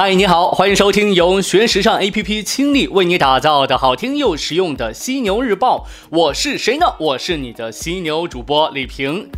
[0.00, 5.88] 嗨，你好，欢迎收听由学时尚 APP 倾力为你打造的好听又实用的犀牛日报。
[6.08, 6.86] 我是谁呢？
[7.00, 9.28] 我是你的犀牛主播李平。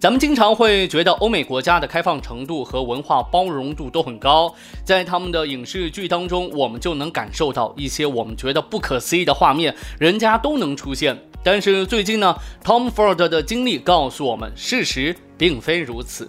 [0.00, 4.52] 咱们经常会觉得欧美国家的开放程度和文化包容度都很高，
[4.82, 11.16] 在他们的影视剧当中，我们就能感受到一些我们觉得不可思议的画面，人家都能出现。
[11.44, 12.34] 但是最近呢
[12.64, 16.28] ，Tom Ford 的经历告诉我们，事实并非如此。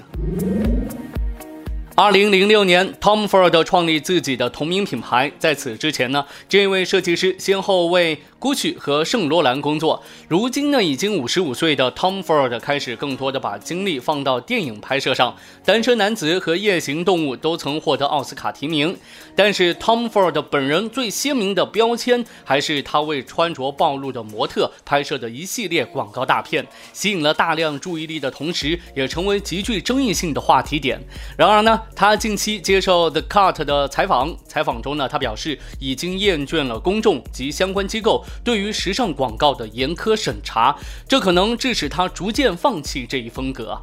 [1.99, 5.31] 二零零六年，Tom Ford 创立自己的同名品牌。
[5.39, 10.03] 在此之前呢，这位设计师先后为 Gucci 和圣罗兰工作。
[10.27, 15.35] 如今呢，已经五十五岁的 Tom Ford 开始更多的把精力放到电影拍摄上。
[15.65, 18.95] 单身男子和夜行动物都曾获得奥斯卡提名。
[19.35, 31.01] 但是 Tom Ford 本人最鲜明的标签，还是他为穿着暴露的模特拍摄的一系列广告大片，吸引了大量注意力的同时，也成为极具争议性的话题点。
[31.37, 31.81] 然而呢？
[31.95, 43.81] 他近期接受 The Cut 的采访，采访中呢，他表示已经厌倦了公众及相关机构对于时尚广告的严苛审查，这可能致使他逐渐放弃这一风格。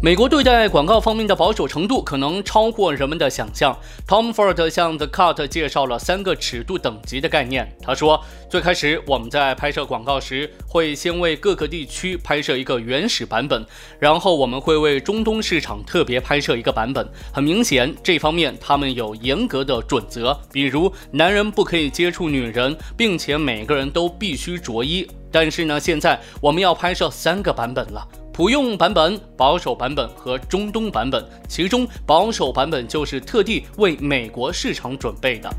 [0.00, 3.76] 美国对待广告方面的保守程度可能超过人们的想象。
[4.06, 7.76] Tom Ford 向 The Cut 介绍了三个尺度等级的概念。
[7.82, 13.66] 他说，最开始我们在拍摄广告时，会先为各个地区拍摄一个原始版本，
[13.98, 17.04] 然后我们会为中东市场特别拍摄一个版本。
[17.32, 25.10] 很明显，这方面他们有严格的准则，比如男人不可以接触女人，并且每个人都必须着衣。
[25.32, 28.06] 但是呢，现在我们要拍摄三个版本了。
[28.38, 35.50] 普用版本、保守版本和中东版本，其中保守版本就是特地为美国市场准备的。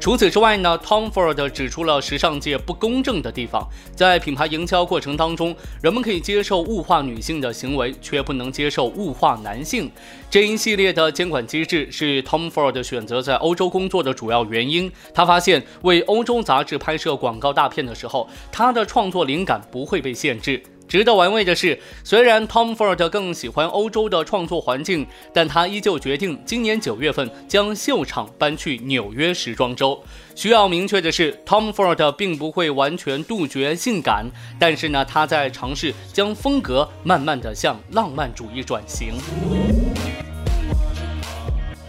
[0.00, 3.68] 除此之外呢，Tom Ford 指出了时尚界不公正的地方。
[3.94, 9.90] 在品牌营销过程当中，人们可以接受物化女性的行为，却不能接受物化男性。
[10.30, 14.90] 这一系列的监管机制是 Tom Ford 选择在欧洲工作的主要原因。
[15.12, 20.62] 他发现，为欧洲杂志拍摄广告大片的时候，他的创作灵感不会被限制。
[20.88, 30.02] 值得玩味的是，虽然 Tom Ford 更喜欢欧洲的创作环境，但他依旧决定今年九月份将秀场搬去纽约时装周。
[30.34, 34.24] 需要明确的是，Tom Ford 并不会完全杜绝性感，
[34.58, 39.14] 但是呢，他在尝试将风格慢慢的向浪漫主义转型。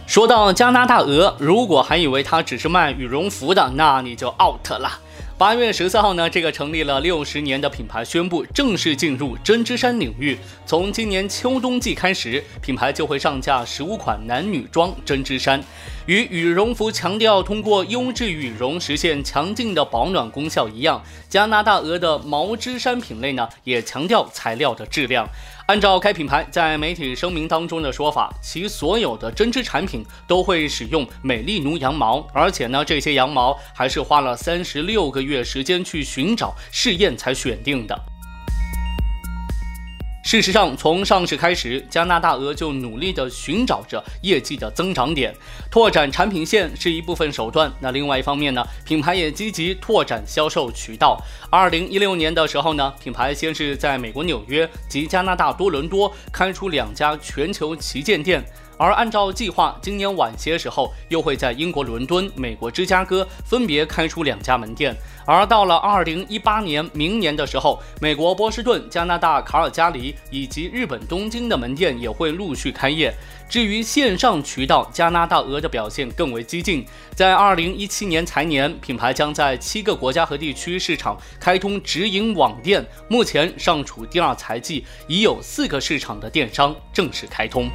[0.06, 4.90] 说到加拿大鹅，如果还以为它只是卖羽绒服的，那你就 out 了。
[5.40, 10.36] 八月十四号呢，这个成立了六十年的品牌宣布正式进入针织衫领域。
[10.66, 15.58] 从今年秋冬季开始，品牌就会上架十五款男女装针织衫。
[16.04, 25.26] 与羽绒服强调通过优质羽绒实现强劲的保暖功效一样，加拿大鹅的毛织衫品类呢，也强调材料的质量。
[25.70, 37.96] 按照该品牌在媒体声明当中的说法，其所有的针织产品都会使用美丽奴羊毛，而且呢，这些羊毛还是花了三十六个月时间去寻找试验才选定的。
[40.30, 45.34] 事实上，从上市开始，加拿大鹅就努力地寻找着业绩的增长点，
[45.72, 47.68] 拓展产品线是一部分手段。
[47.80, 51.20] 那另外一方面呢，品牌也积极拓展销售渠道。
[51.50, 58.40] 二零一六年的时候呢，品牌先是在美国纽约及加拿大多伦多开出两家全球旗舰店。
[58.78, 64.96] 而按照计划，今年晚些时候又会在英国伦敦、美国芝加哥分别开出两家门店。
[65.30, 73.14] 而到了二零一八年明年的时候，美国波士顿、加拿大卡尔加里以及日本东京的门店也会陆续开业。
[73.48, 76.84] 至于线上渠道，加拿大鹅的表现更为激进。
[77.14, 82.84] 在二零一七年财年，品牌将在七个国家和地区市场开通直营网店。
[83.06, 87.70] 目前尚处第二财季，已有四个市场的电商正式开通。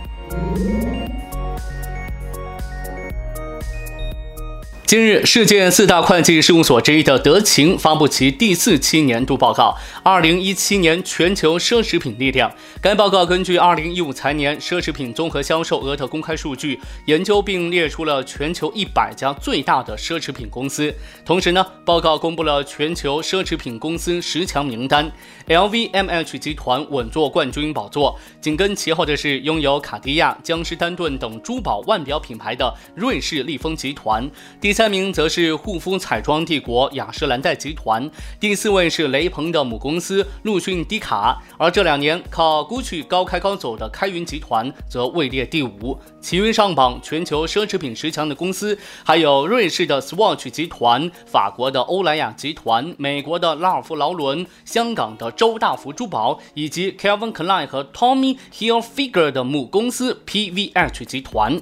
[4.85, 12.48] 近日，世界四大会计事务所之一的德勤发布其第四期年度报告《二零一七年全球奢侈品力量》。
[12.80, 20.94] 该报告根据二零一五财年奢侈品综合销售额的公开数据研究，并列出了全球一百家最大的奢侈品公司。
[21.25, 25.12] 同时呢，报告公布了全球奢侈品公司十强名单
[25.48, 34.30] ，LVMH 集团稳坐冠军宝座，紧跟其后的是拥有卡地亚、江诗丹顿等珠宝腕表品牌的瑞士利丰集团。
[34.62, 38.12] 第三名则是护肤彩妆帝国雅诗兰黛集团，
[38.42, 45.98] 第四位是雷朋的母公司陆逊迪卡，而这两年靠 GUCCI 高开高走的开云集团则位列第五。
[46.19, 61.62] 其余上榜全球奢侈品十强的公司还有瑞士的 Swatch 集团、法国的欧莱雅集团、美国的拉尔夫劳伦、香港的周大福珠宝，以及 Calvin Klein 和 Tommy Hilfiger 的母公司 PVH 集团。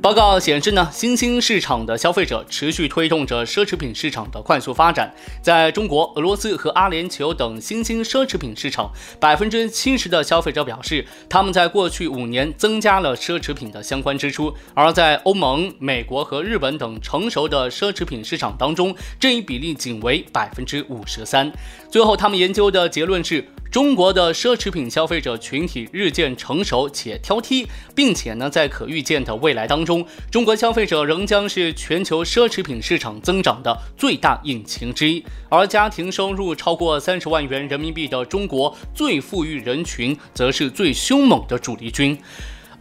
[0.00, 5.12] 报告显示呢，新兴市场的消费者持续推动着奢侈品市场的快速发展。
[5.42, 14.54] 在中国、俄罗斯和阿联酋等新兴奢侈品市场，百分之七十的消费者表示，他们在过去五年增加了奢侈品的相关支出。
[14.72, 21.52] 而在欧盟、美国和日本等成熟的奢侈品市场当中，这一比例仅为百分之五十三。
[21.90, 23.44] 最后，他们研究的结论是。
[23.70, 35.22] 中国的奢侈品消费者群体日渐成熟且挑剔，并且呢，在可预见的未来当中，中国消费者仍将是全球奢侈品市场增长的最大引擎之一。
[35.50, 42.18] 而家庭收入超过三十万元人民币的中国最富裕人群，则是最凶猛的主力军。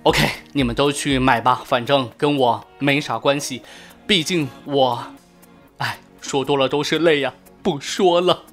[0.03, 3.61] OK，你们都去买吧，反正跟我没啥关系，
[4.07, 5.03] 毕竟我，
[5.79, 8.43] 哎，说多了都是泪呀，不说了。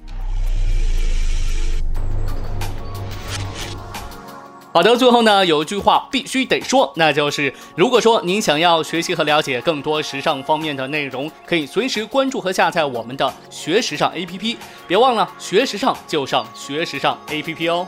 [4.75, 17.87] 好的，最后呢，有一句话必须得说，那就是如果说您想要学习和了解更多时尚方面的内容，可以随时关注和下载我们的学时尚 APP，别忘了学时尚就上学时尚 APP 哦。